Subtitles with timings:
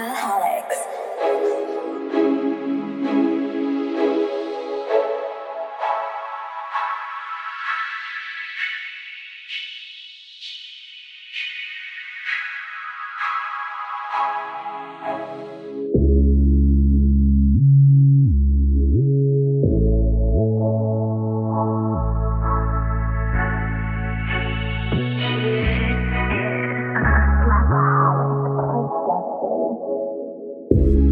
[0.00, 0.49] Super Hollow.
[30.72, 31.09] you